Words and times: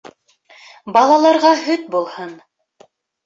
Балаларға 0.95 1.51
һөт 1.67 1.85
булһын. 1.97 2.31